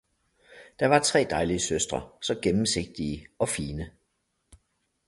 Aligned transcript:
Der 0.79 0.87
var 0.87 0.99
tre 0.99 1.27
dejlige 1.29 1.59
søstre, 1.59 2.09
så 2.21 2.35
gennemsigtige 2.35 3.27
og 3.39 3.49
fine. 3.49 3.91